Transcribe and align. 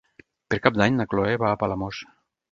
Per 0.53 0.57
Cap 0.61 0.79
d'Any 0.79 0.95
na 1.01 1.05
Chloé 1.11 1.35
va 1.43 1.51
a 1.57 1.59
Palamós. 1.65 2.01